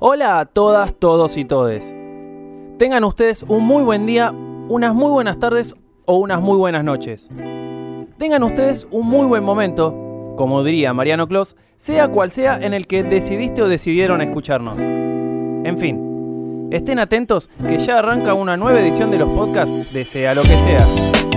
[0.00, 1.92] Hola a todas, todos y todes.
[2.78, 4.30] Tengan ustedes un muy buen día,
[4.68, 5.74] unas muy buenas tardes
[6.04, 7.28] o unas muy buenas noches.
[8.16, 12.86] Tengan ustedes un muy buen momento, como diría Mariano Clos, sea cual sea en el
[12.86, 14.78] que decidiste o decidieron escucharnos.
[14.78, 20.32] En fin, estén atentos que ya arranca una nueva edición de los podcasts de Sea
[20.32, 21.27] lo que sea.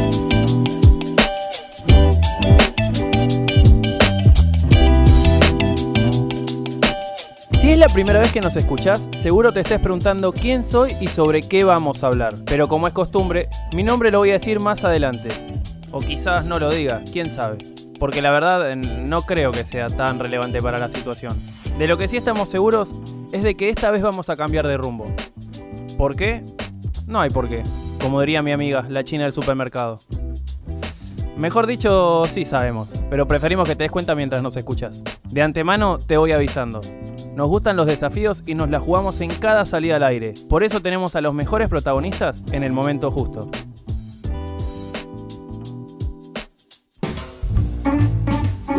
[7.71, 11.07] Si es la primera vez que nos escuchás, seguro te estés preguntando quién soy y
[11.07, 12.35] sobre qué vamos a hablar.
[12.45, 15.29] Pero como es costumbre, mi nombre lo voy a decir más adelante.
[15.89, 17.59] O quizás no lo diga, quién sabe.
[17.98, 21.34] Porque la verdad no creo que sea tan relevante para la situación.
[21.79, 22.93] De lo que sí estamos seguros
[23.31, 25.09] es de que esta vez vamos a cambiar de rumbo.
[25.98, 26.43] ¿Por qué?
[27.07, 27.63] No hay por qué.
[28.01, 30.01] Como diría mi amiga, la china del supermercado.
[31.38, 35.01] Mejor dicho, sí sabemos, pero preferimos que te des cuenta mientras nos escuchas.
[35.29, 36.81] De antemano te voy avisando.
[37.35, 40.34] Nos gustan los desafíos y nos la jugamos en cada salida al aire.
[40.49, 43.49] Por eso tenemos a los mejores protagonistas en el momento justo.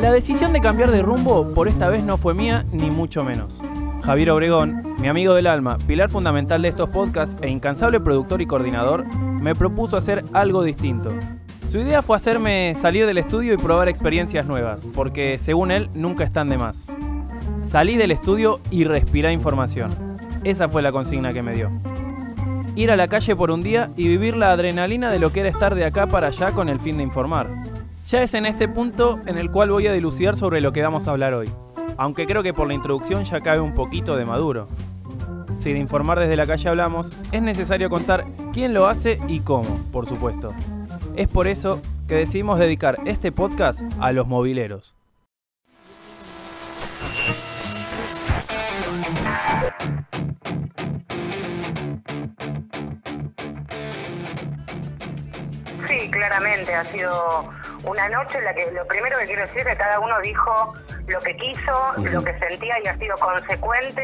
[0.01, 3.61] La decisión de cambiar de rumbo por esta vez no fue mía ni mucho menos.
[4.03, 8.47] Javier Obregón, mi amigo del alma, pilar fundamental de estos podcasts e incansable productor y
[8.47, 11.11] coordinador, me propuso hacer algo distinto.
[11.71, 16.25] Su idea fue hacerme salir del estudio y probar experiencias nuevas, porque según él nunca
[16.25, 16.85] están de más.
[17.63, 20.19] Salí del estudio y respirá información.
[20.45, 21.71] Esa fue la consigna que me dio.
[22.75, 25.49] Ir a la calle por un día y vivir la adrenalina de lo que era
[25.49, 27.49] estar de acá para allá con el fin de informar.
[28.07, 31.07] Ya es en este punto en el cual voy a dilucidar sobre lo que vamos
[31.07, 31.49] a hablar hoy,
[31.97, 34.69] aunque creo que por la introducción ya cabe un poquito de maduro.
[35.57, 39.79] Si de informar desde la calle hablamos, es necesario contar quién lo hace y cómo,
[39.93, 40.53] por supuesto.
[41.17, 44.97] Es por eso que decidimos dedicar este podcast a los mobileros.
[55.89, 57.51] Sí, claramente ha sido
[57.85, 60.75] una noche en la que lo primero que quiero decir es que cada uno dijo
[61.07, 64.03] lo que quiso, lo que sentía y ha sido consecuente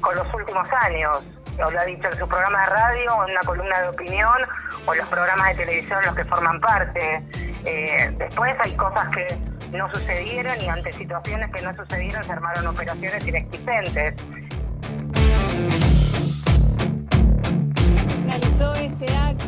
[0.00, 1.22] con los últimos años.
[1.58, 4.42] Lo ha dicho en su programa de radio, en una columna de opinión
[4.86, 7.22] o en los programas de televisión en los que forman parte.
[7.64, 9.26] Eh, después hay cosas que
[9.72, 14.14] no sucedieron y ante situaciones que no sucedieron se armaron operaciones inexistentes.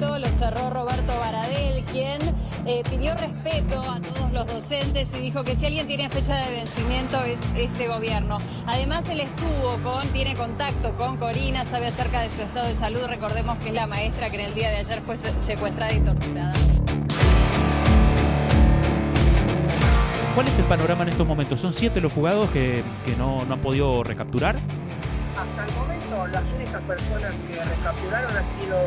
[0.00, 2.18] Lo cerró Roberto Baradel, quien
[2.64, 6.50] eh, pidió respeto a todos los docentes y dijo que si alguien tiene fecha de
[6.52, 8.38] vencimiento es este gobierno.
[8.66, 13.04] Además, él estuvo con, tiene contacto con Corina, sabe acerca de su estado de salud.
[13.06, 16.54] Recordemos que es la maestra que en el día de ayer fue secuestrada y torturada.
[20.34, 21.60] ¿Cuál es el panorama en estos momentos?
[21.60, 24.56] ¿Son siete los jugados que, que no, no han podido recapturar?
[25.36, 28.78] Hasta el momento las únicas personas que recapturaron han sido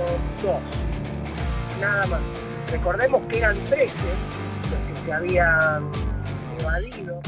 [0.42, 0.62] dos,
[1.84, 2.22] nada más.
[2.72, 4.00] Recordemos que eran 13
[4.72, 5.92] los que se habían
[6.60, 7.22] evadido.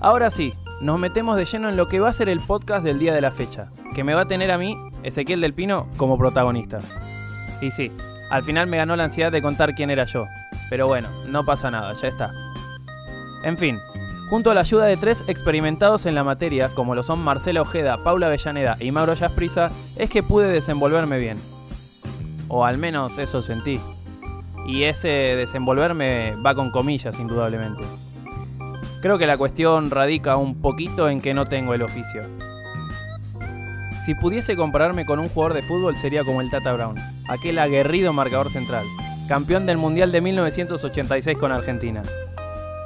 [0.00, 0.52] Ahora sí,
[0.84, 3.22] nos metemos de lleno en lo que va a ser el podcast del día de
[3.22, 6.78] la fecha, que me va a tener a mí, Ezequiel del Pino, como protagonista.
[7.62, 7.90] Y sí,
[8.28, 10.26] al final me ganó la ansiedad de contar quién era yo,
[10.68, 12.34] pero bueno, no pasa nada, ya está.
[13.44, 13.78] En fin,
[14.28, 18.04] junto a la ayuda de tres experimentados en la materia, como lo son Marcela Ojeda,
[18.04, 21.38] Paula Avellaneda y Mauro Yasprisa, es que pude desenvolverme bien.
[22.48, 23.80] O al menos eso sentí.
[24.66, 27.84] Y ese desenvolverme va con comillas, indudablemente.
[29.04, 32.22] Creo que la cuestión radica un poquito en que no tengo el oficio.
[34.02, 36.96] Si pudiese compararme con un jugador de fútbol sería como el Tata Brown,
[37.28, 38.86] aquel aguerrido marcador central,
[39.28, 42.02] campeón del Mundial de 1986 con Argentina.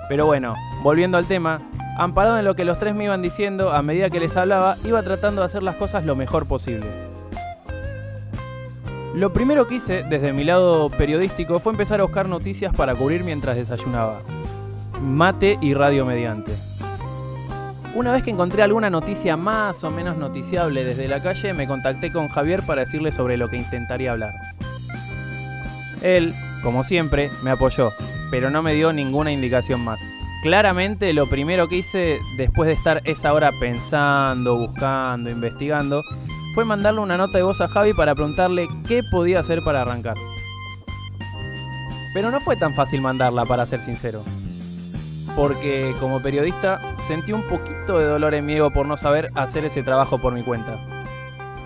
[0.09, 1.63] Pero bueno, volviendo al tema,
[1.97, 5.01] amparado en lo que los tres me iban diciendo a medida que les hablaba, iba
[5.05, 6.89] tratando de hacer las cosas lo mejor posible.
[9.15, 13.23] Lo primero que hice desde mi lado periodístico fue empezar a buscar noticias para cubrir
[13.23, 14.23] mientras desayunaba
[15.03, 16.53] mate y radio mediante.
[17.95, 22.13] Una vez que encontré alguna noticia más o menos noticiable desde la calle, me contacté
[22.13, 24.33] con Javier para decirle sobre lo que intentaría hablar.
[26.03, 27.91] Él, como siempre, me apoyó,
[28.31, 30.01] pero no me dio ninguna indicación más.
[30.43, 36.05] Claramente lo primero que hice después de estar esa hora pensando, buscando, investigando,
[36.55, 40.15] fue mandarle una nota de voz a Javi para preguntarle qué podía hacer para arrancar.
[42.15, 44.23] Pero no fue tan fácil mandarla, para ser sincero.
[45.35, 49.65] Porque como periodista sentí un poquito de dolor en mi ego por no saber hacer
[49.65, 50.79] ese trabajo por mi cuenta.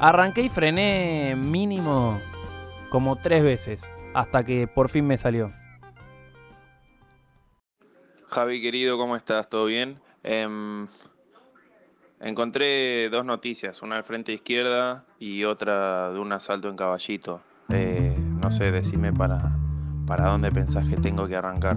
[0.00, 2.20] Arranqué y frené mínimo
[2.90, 5.52] como tres veces, hasta que por fin me salió.
[8.28, 9.48] Javi querido, ¿cómo estás?
[9.48, 10.00] ¿Todo bien?
[10.22, 10.86] Em,
[12.20, 17.40] encontré dos noticias, una al frente izquierda y otra de un asalto en caballito.
[17.68, 19.56] Eh, no sé, decime para,
[20.06, 21.76] para dónde pensás que tengo que arrancar.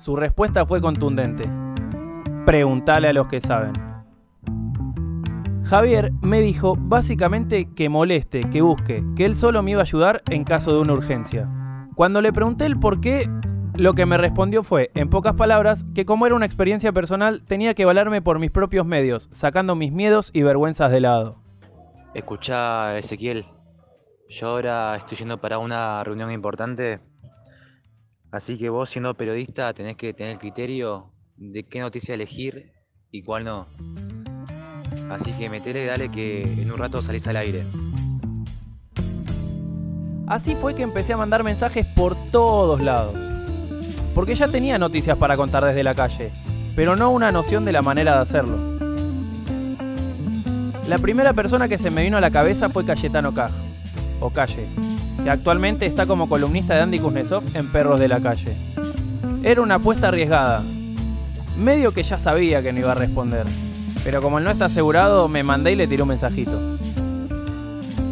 [0.00, 1.44] Su respuesta fue contundente.
[2.46, 3.74] Preguntale a los que saben.
[5.62, 10.22] Javier me dijo básicamente que moleste, que busque, que él solo me iba a ayudar
[10.30, 11.50] en caso de una urgencia.
[11.96, 13.28] Cuando le pregunté el por qué,
[13.74, 17.74] lo que me respondió fue, en pocas palabras, que como era una experiencia personal, tenía
[17.74, 21.42] que valerme por mis propios medios, sacando mis miedos y vergüenzas de lado.
[22.14, 23.44] Escucha, Ezequiel,
[24.30, 27.00] yo ahora estoy yendo para una reunión importante,
[28.32, 32.72] así que vos siendo periodista tenés que tener el criterio de qué noticia elegir
[33.10, 33.66] y cuál no.
[35.10, 37.62] Así que metele, dale que en un rato salís al aire.
[40.26, 43.16] Así fue que empecé a mandar mensajes por todos lados.
[44.14, 46.30] Porque ya tenía noticias para contar desde la calle,
[46.76, 48.56] pero no una noción de la manera de hacerlo.
[50.86, 53.50] La primera persona que se me vino a la cabeza fue Cayetano Caj,
[54.20, 54.66] o Calle,
[55.22, 58.56] que actualmente está como columnista de Andy Kuznetsov en Perros de la Calle.
[59.42, 60.62] Era una apuesta arriesgada.
[61.56, 63.46] Medio que ya sabía que no iba a responder,
[64.04, 66.58] pero como él no está asegurado, me mandé y le tiré un mensajito.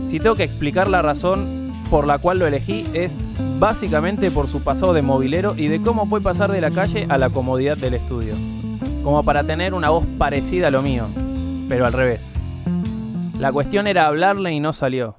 [0.07, 3.17] Si tengo que explicar la razón por la cual lo elegí es
[3.59, 7.19] básicamente por su pasado de movilero y de cómo fue pasar de la calle a
[7.19, 8.35] la comodidad del estudio.
[9.03, 11.07] Como para tener una voz parecida a lo mío,
[11.69, 12.21] pero al revés.
[13.39, 15.17] La cuestión era hablarle y no salió.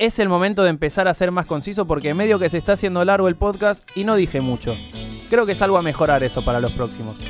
[0.00, 3.04] Es el momento de empezar a ser más conciso porque medio que se está haciendo
[3.04, 4.74] largo el podcast y no dije mucho.
[5.28, 7.20] Creo que es algo a mejorar eso para los próximos.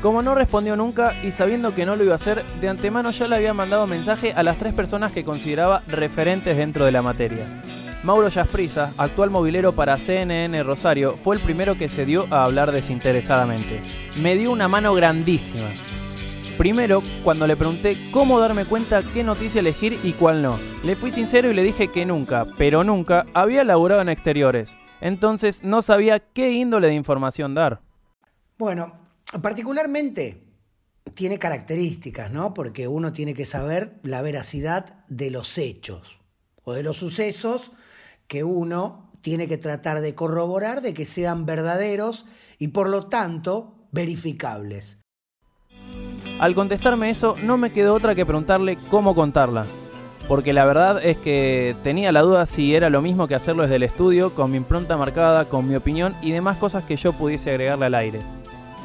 [0.00, 3.26] Como no respondió nunca y sabiendo que no lo iba a hacer, de antemano ya
[3.26, 7.44] le había mandado mensaje a las tres personas que consideraba referentes dentro de la materia.
[8.04, 12.70] Mauro Yasprisa, actual movilero para CNN Rosario, fue el primero que se dio a hablar
[12.70, 13.82] desinteresadamente.
[14.16, 15.70] Me dio una mano grandísima.
[16.58, 20.58] Primero, cuando le pregunté cómo darme cuenta qué noticia elegir y cuál no.
[20.82, 24.76] Le fui sincero y le dije que nunca, pero nunca, había laburado en exteriores.
[25.00, 27.80] Entonces no sabía qué índole de información dar.
[28.58, 28.92] Bueno,
[29.40, 30.48] particularmente
[31.14, 32.54] tiene características, ¿no?
[32.54, 36.18] Porque uno tiene que saber la veracidad de los hechos
[36.64, 37.70] o de los sucesos
[38.26, 42.26] que uno tiene que tratar de corroborar de que sean verdaderos
[42.58, 44.97] y por lo tanto verificables.
[46.38, 49.66] Al contestarme eso, no me quedó otra que preguntarle cómo contarla.
[50.28, 53.76] Porque la verdad es que tenía la duda si era lo mismo que hacerlo desde
[53.76, 57.50] el estudio, con mi impronta marcada, con mi opinión y demás cosas que yo pudiese
[57.50, 58.20] agregarle al aire.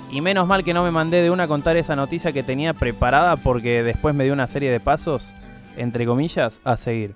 [0.09, 3.35] Y menos mal que no me mandé de una contar esa noticia que tenía preparada
[3.35, 5.33] porque después me dio una serie de pasos,
[5.75, 7.15] entre comillas, a seguir.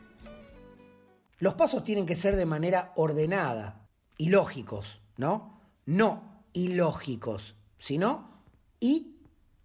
[1.40, 3.88] Los pasos tienen que ser de manera ordenada
[4.18, 5.62] y lógicos, ¿no?
[5.86, 8.44] No ilógicos, sino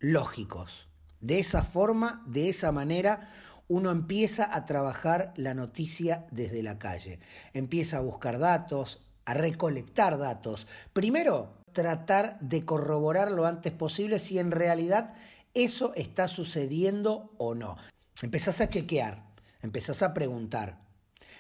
[0.03, 0.89] ilógicos.
[1.21, 3.31] De esa forma, de esa manera,
[3.69, 7.21] uno empieza a trabajar la noticia desde la calle.
[7.53, 10.67] Empieza a buscar datos, a recolectar datos.
[10.93, 15.15] Primero, tratar de corroborar lo antes posible si en realidad
[15.55, 17.77] eso está sucediendo o no.
[18.21, 19.25] Empezás a chequear,
[19.63, 20.83] empezás a preguntar.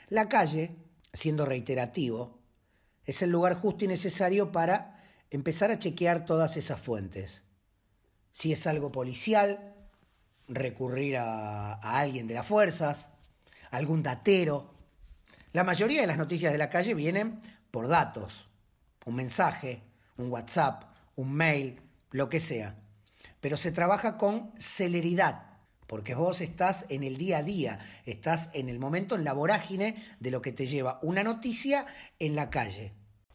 [0.08, 0.76] La calle,
[1.12, 2.38] siendo reiterativo,
[3.04, 7.42] es el lugar justo y necesario para empezar a chequear todas esas fuentes.
[8.32, 9.72] Si es algo policial,
[10.48, 13.10] recurrir a, alguien de las fuerzas,
[13.70, 14.74] algún datero.
[15.52, 18.48] La mayoría de las noticias de la calle vienen por datos,
[19.04, 19.82] un mensaje,
[20.16, 20.84] un WhatsApp,
[21.16, 22.76] un mail, lo que sea.
[23.40, 25.46] Pero se trabaja con celeridad,
[25.86, 29.96] porque vos estás en el día a día, estás en el momento, en la vorágine
[30.20, 31.86] de lo que te lleva una noticia
[32.18, 32.92] en la calle.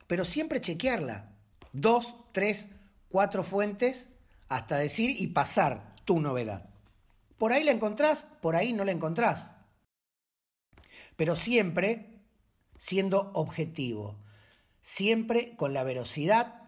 [0.07, 1.33] Pero siempre chequearla.
[1.73, 2.69] Dos, tres,
[3.09, 4.07] cuatro fuentes
[4.49, 6.69] hasta decir y pasar tu novedad.
[7.37, 9.53] Por ahí la encontrás, por ahí no la encontrás.
[11.15, 12.21] Pero siempre
[12.77, 14.15] siendo objetivo,
[14.81, 16.61] siempre con la velocidad,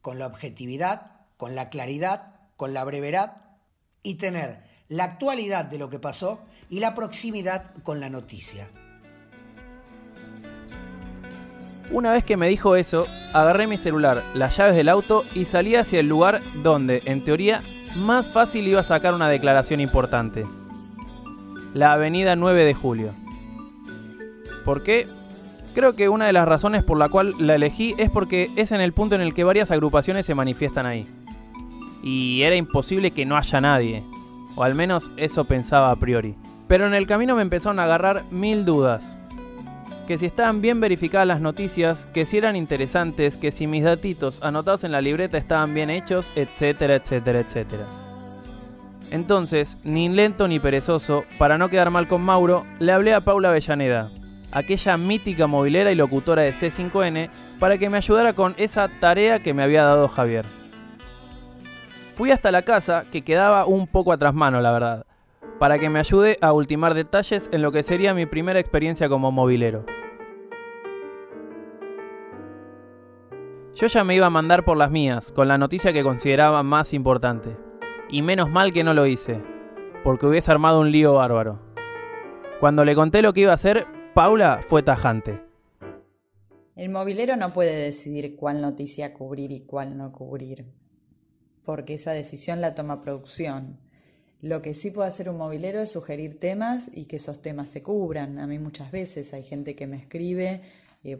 [0.00, 3.42] con la objetividad, con la claridad, con la brevedad
[4.02, 8.70] y tener la actualidad de lo que pasó y la proximidad con la noticia.
[11.90, 15.76] Una vez que me dijo eso, agarré mi celular, las llaves del auto y salí
[15.76, 17.62] hacia el lugar donde, en teoría,
[17.96, 20.44] más fácil iba a sacar una declaración importante.
[21.74, 23.14] La avenida 9 de Julio.
[24.64, 25.06] ¿Por qué?
[25.74, 28.80] Creo que una de las razones por la cual la elegí es porque es en
[28.80, 31.08] el punto en el que varias agrupaciones se manifiestan ahí.
[32.02, 34.04] Y era imposible que no haya nadie.
[34.54, 36.34] O al menos eso pensaba a priori.
[36.68, 39.18] Pero en el camino me empezaron a agarrar mil dudas.
[40.12, 44.42] Que si estaban bien verificadas las noticias, que si eran interesantes, que si mis datitos
[44.42, 47.86] anotados en la libreta estaban bien hechos, etcétera, etcétera, etcétera.
[49.10, 53.48] Entonces, ni lento ni perezoso, para no quedar mal con Mauro, le hablé a Paula
[53.48, 54.10] Avellaneda,
[54.50, 59.54] aquella mítica movilera y locutora de C5N, para que me ayudara con esa tarea que
[59.54, 60.44] me había dado Javier.
[62.16, 65.06] Fui hasta la casa, que quedaba un poco atrás mano, la verdad,
[65.58, 69.32] para que me ayude a ultimar detalles en lo que sería mi primera experiencia como
[69.32, 69.86] movilero.
[73.74, 76.92] Yo ya me iba a mandar por las mías, con la noticia que consideraba más
[76.92, 77.56] importante.
[78.10, 79.40] Y menos mal que no lo hice,
[80.04, 81.58] porque hubiese armado un lío bárbaro.
[82.60, 85.40] Cuando le conté lo que iba a hacer, Paula fue tajante.
[86.76, 90.66] El movilero no puede decidir cuál noticia cubrir y cuál no cubrir,
[91.64, 93.78] porque esa decisión la toma producción.
[94.42, 97.82] Lo que sí puede hacer un movilero es sugerir temas y que esos temas se
[97.82, 98.38] cubran.
[98.38, 100.60] A mí muchas veces hay gente que me escribe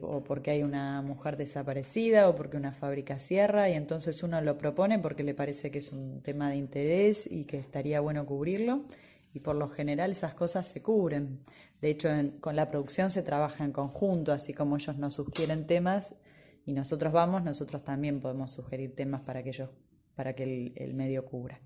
[0.00, 4.56] o porque hay una mujer desaparecida o porque una fábrica cierra y entonces uno lo
[4.56, 8.84] propone porque le parece que es un tema de interés y que estaría bueno cubrirlo
[9.34, 11.40] y por lo general esas cosas se cubren.
[11.80, 12.08] De hecho,
[12.40, 16.14] con la producción se trabaja en conjunto, así como ellos nos sugieren temas
[16.64, 19.70] y nosotros vamos, nosotros también podemos sugerir temas para que ellos,
[20.14, 21.60] para que el, el medio cubra.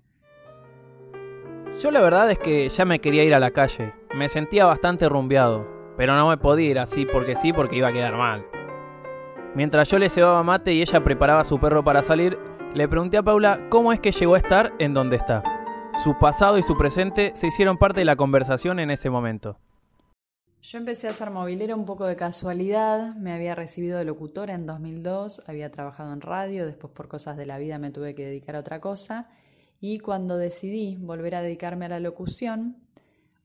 [1.79, 5.07] Yo la verdad es que ya me quería ir a la calle, me sentía bastante
[5.07, 8.45] rumbeado, pero no me podía ir así porque sí, porque iba a quedar mal.
[9.55, 12.37] Mientras yo le cebaba mate y ella preparaba a su perro para salir,
[12.75, 15.41] le pregunté a Paula cómo es que llegó a estar en donde está.
[16.03, 19.57] Su pasado y su presente se hicieron parte de la conversación en ese momento.
[20.61, 24.65] Yo empecé a ser movilera un poco de casualidad, me había recibido de locutora en
[24.65, 28.55] 2002, había trabajado en radio, después por cosas de la vida me tuve que dedicar
[28.55, 29.29] a otra cosa
[29.79, 32.77] y cuando decidí volver a dedicarme a la locución,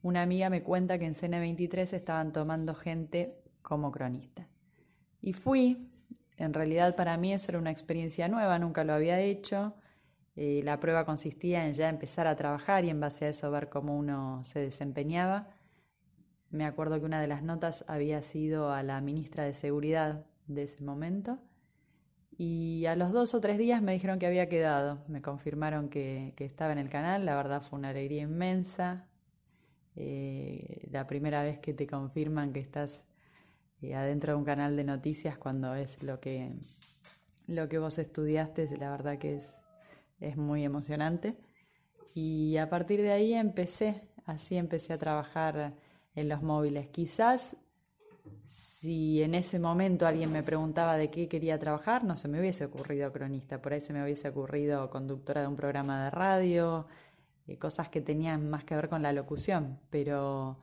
[0.02, 4.48] una amiga me cuenta que en CN23 estaban tomando gente como cronista.
[5.20, 5.90] Y fui,
[6.36, 9.76] en realidad para mí eso era una experiencia nueva, nunca lo había hecho.
[10.34, 13.68] Eh, la prueba consistía en ya empezar a trabajar y en base a eso ver
[13.68, 15.48] cómo uno se desempeñaba.
[16.50, 20.64] Me acuerdo que una de las notas había sido a la ministra de Seguridad de
[20.64, 21.38] ese momento.
[22.36, 25.04] Y a los dos o tres días me dijeron que había quedado.
[25.06, 27.24] Me confirmaron que, que estaba en el canal.
[27.24, 29.06] La verdad fue una alegría inmensa.
[29.96, 33.04] Eh, la primera vez que te confirman que estás
[33.82, 36.50] eh, adentro de un canal de noticias cuando es lo que,
[37.46, 39.56] lo que vos estudiaste, la verdad que es,
[40.20, 41.36] es muy emocionante.
[42.14, 45.74] Y a partir de ahí empecé, así empecé a trabajar
[46.14, 46.88] en los móviles.
[46.88, 47.56] Quizás
[48.46, 52.66] si en ese momento alguien me preguntaba de qué quería trabajar, no se me hubiese
[52.66, 56.86] ocurrido cronista, por ahí se me hubiese ocurrido conductora de un programa de radio,
[57.48, 60.58] eh, cosas que tenían más que ver con la locución, pero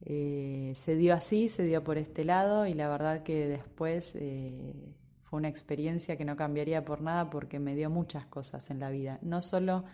[0.00, 4.94] eh, se dio así, se dio por este lado y la verdad que después eh,
[5.22, 8.90] fue una experiencia que no cambiaría por nada porque me dio muchas cosas en la
[8.90, 9.84] vida, no solo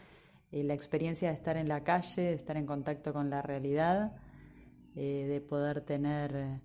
[0.53, 4.13] la experiencia de estar en la calle, de estar en contacto con la realidad,
[4.95, 6.61] de poder tener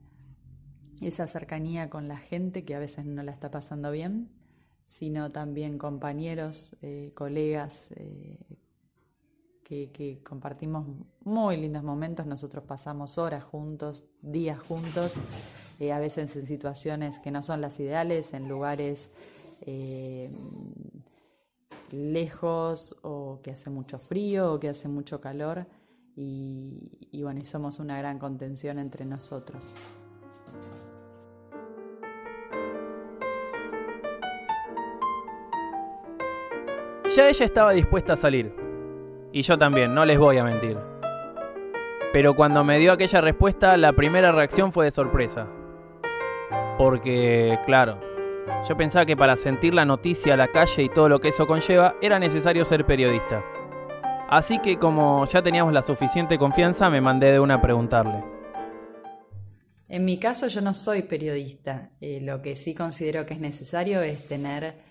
[0.99, 4.29] esa cercanía con la gente que a veces no la está pasando bien,
[4.83, 6.75] sino también compañeros,
[7.13, 7.93] colegas
[9.67, 10.85] que, compartimos
[11.23, 12.25] muy lindos momentos.
[12.25, 15.15] Nosotros pasamos horas juntos, días juntos,
[15.79, 19.13] eh, a veces en situaciones que no son las ideales, en lugares
[19.65, 20.31] eh,
[21.91, 25.67] lejos o que hace mucho frío o que hace mucho calor.
[26.15, 29.75] Y, y bueno, y somos una gran contención entre nosotros.
[37.15, 38.66] Ya ella estaba dispuesta a salir,
[39.37, 40.79] y yo también, no les voy a mentir.
[42.11, 45.45] Pero cuando me dio aquella respuesta, la primera reacción fue de sorpresa.
[46.79, 48.01] Porque, claro,
[48.67, 51.97] yo pensaba que para sentir la noticia la calle y todo lo que eso conlleva,
[52.01, 53.43] era necesario ser periodista.
[54.27, 58.23] Así que como ya teníamos la suficiente confianza, me mandé de una a preguntarle.
[59.87, 61.91] En mi caso yo no soy periodista.
[62.01, 64.86] Eh, lo que sí considero que es necesario es tener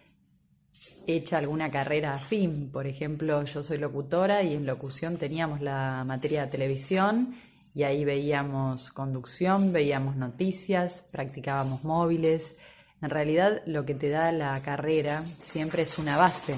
[1.06, 2.70] hecha alguna carrera afín.
[2.70, 7.36] Por ejemplo, yo soy locutora y en locución teníamos la materia de televisión
[7.74, 12.58] y ahí veíamos conducción, veíamos noticias, practicábamos móviles.
[13.02, 16.56] En realidad lo que te da la carrera siempre es una base.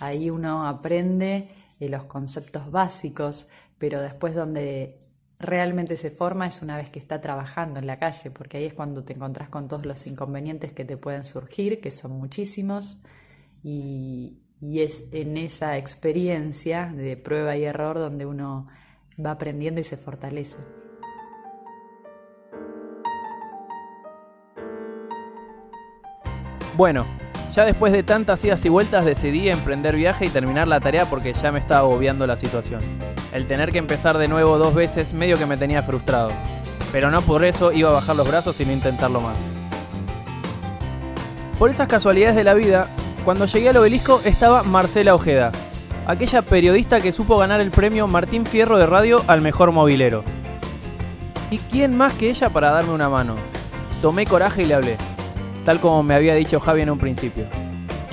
[0.00, 1.48] Ahí uno aprende
[1.80, 4.98] eh, los conceptos básicos, pero después donde
[5.38, 8.74] realmente se forma es una vez que está trabajando en la calle, porque ahí es
[8.74, 12.98] cuando te encontrás con todos los inconvenientes que te pueden surgir, que son muchísimos,
[13.64, 18.66] y, es en esa experiencia de prueba y error donde uno
[19.24, 20.58] va aprendiendo y se fortalece.
[26.76, 27.06] Bueno,
[27.52, 31.32] ya después de tantas idas y vueltas decidí emprender viaje y terminar la tarea porque
[31.34, 32.80] ya me estaba agobiando la situación.
[33.32, 36.30] El tener que empezar de nuevo dos veces medio que me tenía frustrado.
[36.90, 39.38] Pero no por eso iba a bajar los brazos y no intentarlo más.
[41.58, 42.88] Por esas casualidades de la vida,
[43.24, 45.52] cuando llegué al obelisco estaba Marcela Ojeda,
[46.06, 50.22] aquella periodista que supo ganar el premio Martín Fierro de Radio al mejor movilero.
[51.50, 53.36] ¿Y quién más que ella para darme una mano?
[54.02, 54.96] Tomé coraje y le hablé
[55.64, 57.46] tal como me había dicho Javi en un principio.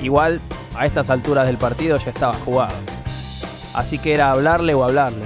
[0.00, 0.40] Igual,
[0.74, 2.74] a estas alturas del partido ya estaba jugado.
[3.74, 5.24] Así que era hablarle o hablarle.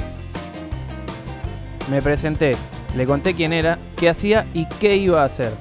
[1.91, 2.57] Me presenté,
[2.97, 5.53] le conté quién era, qué hacía y qué iba a hacer.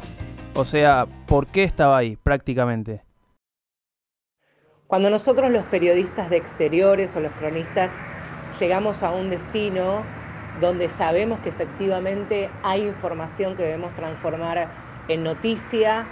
[0.56, 3.05] O sea, por qué estaba ahí, prácticamente.
[4.88, 7.98] Cuando nosotros los periodistas de exteriores o los cronistas
[8.60, 10.06] llegamos a un destino
[10.54, 14.76] donde sabemos que efectivamente hay información que debemos transformar
[15.08, 16.08] en noticia,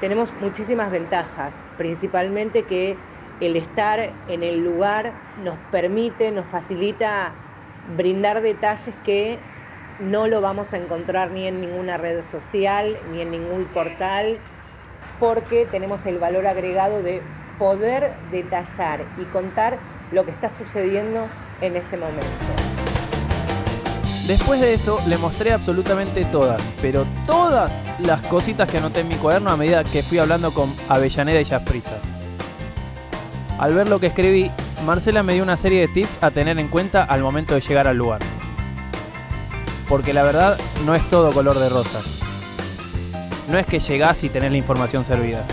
[0.00, 2.98] tenemos muchísimas ventajas, principalmente que
[3.40, 7.36] el estar en el lugar nos permite, nos facilita
[7.84, 9.38] brindar detalles que
[9.96, 14.40] no lo vamos a encontrar ni en ninguna red social, ni en ningún portal,
[15.18, 17.22] porque tenemos el valor agregado de
[17.58, 19.78] poder detallar y contar
[20.12, 21.26] lo que está sucediendo
[21.60, 22.26] en ese momento.
[24.26, 29.16] Después de eso le mostré absolutamente todas, pero todas las cositas que anoté en mi
[29.16, 31.98] cuaderno a medida que fui hablando con Avellaneda y Jasprisa.
[33.58, 34.50] Al ver lo que escribí,
[34.84, 37.88] Marcela me dio una serie de tips a tener en cuenta al momento de llegar
[37.88, 38.20] al lugar.
[39.88, 42.04] Porque la verdad no es todo color de rosas.
[43.50, 45.46] No es que llegás y tenés la información servida.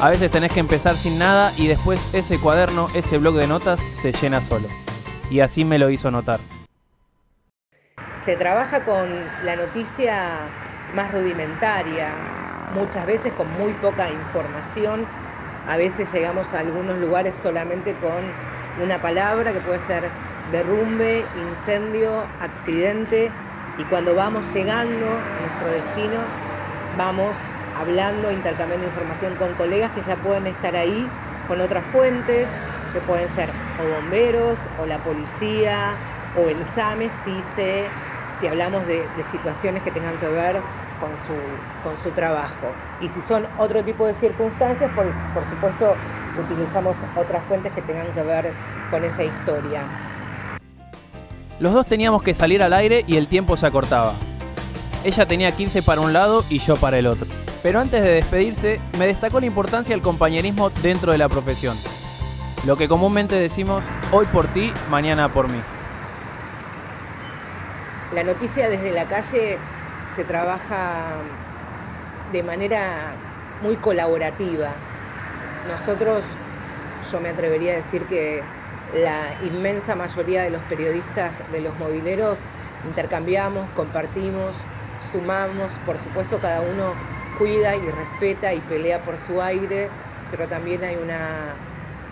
[0.00, 3.80] A veces tenés que empezar sin nada y después ese cuaderno, ese blog de notas
[3.92, 4.68] se llena solo.
[5.30, 6.40] Y así me lo hizo notar
[8.24, 9.06] se trabaja con
[9.44, 10.38] la noticia
[10.96, 12.08] más rudimentaria,
[12.74, 15.04] muchas veces con muy poca información,
[15.68, 18.22] a veces llegamos a algunos lugares solamente con
[18.82, 20.04] una palabra que puede ser
[20.52, 23.30] derrumbe, incendio, accidente,
[23.78, 26.20] y cuando vamos llegando a nuestro destino,
[26.96, 27.36] vamos
[27.76, 31.08] hablando, intercambiando información con colegas que ya pueden estar ahí
[31.48, 32.48] con otras fuentes,
[32.92, 35.96] que pueden ser o bomberos, o la policía,
[36.36, 37.84] o el SAME, si se
[38.38, 40.60] si hablamos de, situaciones que tengan que ver
[41.00, 42.72] con su, con su trabajo.
[43.00, 45.94] Y si son otro tipo de circunstancias, por, por supuesto,
[46.38, 48.52] utilizamos otras fuentes que tengan que ver
[48.90, 49.82] con esa historia.
[51.60, 54.14] Los dos teníamos que salir al aire y el tiempo se acortaba.
[55.04, 57.43] Ella tenía 15 para un lado y yo para el otro.
[57.64, 61.78] Pero antes de despedirse, me destacó la importancia del compañerismo dentro de la profesión.
[62.66, 65.58] Lo que comúnmente decimos, hoy por ti, mañana por mí.
[68.12, 69.56] La noticia desde la calle
[70.14, 71.14] se trabaja
[72.32, 73.14] de manera
[73.62, 74.72] muy colaborativa.
[75.66, 76.22] Nosotros,
[77.10, 78.42] yo me atrevería a decir que
[78.94, 82.38] la inmensa mayoría de los periodistas de los mobileros
[82.86, 84.54] intercambiamos, compartimos,
[85.10, 90.84] sumamos, por supuesto cada uno cuida y respeta y pelea por su aire, pero también
[90.84, 91.66] hay una,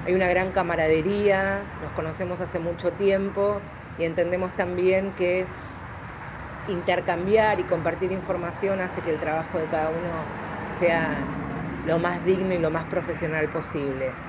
[0.04, 5.54] hay una gran camaradería, nos conocemos hace mucho tiempo y entendemos también que
[6.66, 10.30] intercambiar y compartir información hace que el trabajo de cada uno
[10.66, 11.34] sea
[11.82, 14.20] lo más digno y lo más profesional posible.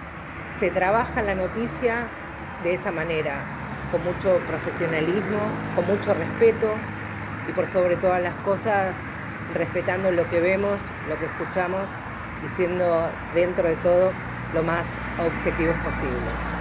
[0.48, 2.14] Se trabaja la noticia
[2.60, 3.52] de esa manera,
[3.88, 6.90] con mucho profesionalismo, con mucho respeto
[7.44, 9.10] y por sobre todas las cosas
[9.54, 11.88] respetando lo que vemos, lo que escuchamos
[12.46, 14.12] y siendo dentro de todo
[14.54, 14.88] lo más
[15.20, 16.54] objetivos posibles.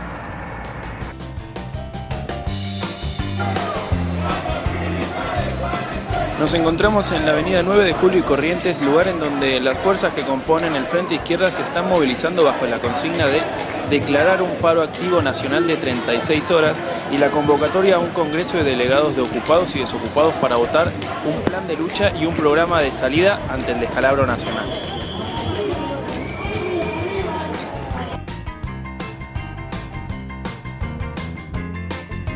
[6.42, 10.12] Nos encontramos en la avenida 9 de Julio y Corrientes, lugar en donde las fuerzas
[10.12, 13.40] que componen el Frente Izquierda se están movilizando bajo la consigna de
[13.88, 18.64] declarar un paro activo nacional de 36 horas y la convocatoria a un congreso de
[18.64, 20.90] delegados de ocupados y desocupados para votar
[21.24, 24.68] un plan de lucha y un programa de salida ante el descalabro nacional.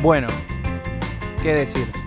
[0.01, 0.29] Bueno,
[1.43, 2.06] ¿qué decir?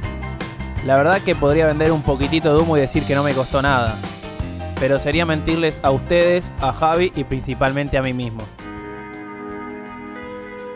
[0.86, 3.60] La verdad que podría vender un poquitito de humo y decir que no me costó
[3.60, 3.96] nada.
[4.78, 8.42] Pero sería mentirles a ustedes, a Javi y principalmente a mí mismo.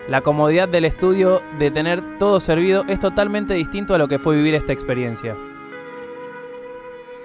[0.07, 4.37] La comodidad del estudio de tener todo servido es totalmente distinto a lo que fue
[4.37, 5.35] vivir esta experiencia.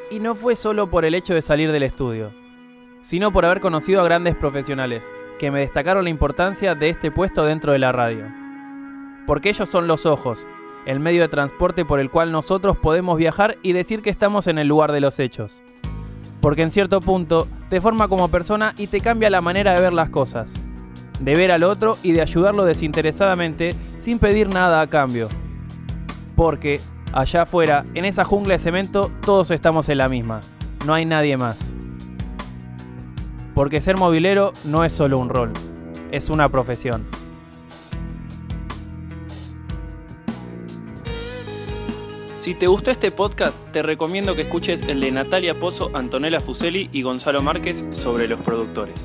[0.10, 2.32] Y no fue solo por el hecho de salir del estudio,
[3.02, 5.06] sino por haber conocido a grandes profesionales,
[5.38, 8.26] que me destacaron la importancia de este puesto dentro de la radio.
[9.28, 10.48] Porque ellos son los ojos,
[10.86, 14.58] el medio de transporte por el cual nosotros podemos viajar y decir que estamos en
[14.58, 15.62] el lugar de los hechos.
[16.42, 19.94] Porque en cierto punto te forma como persona y te cambia la manera de ver
[19.94, 20.54] las cosas,
[21.20, 25.28] de ver al otro y de ayudarlo desinteresadamente sin pedir nada a cambio.
[26.36, 26.80] Porque
[27.12, 30.42] allá afuera, en esa jungla de cemento, todos estamos en la misma,
[30.86, 31.70] no hay nadie más.
[33.54, 35.52] Porque ser movilero no es solo un rol,
[36.12, 37.19] es una profesión.
[42.40, 46.90] Si te gustó este podcast, te recomiendo que escuches el de Natalia Pozo, Antonella Fuseli
[46.94, 48.96] y Gonzalo Márquez sobre los productores.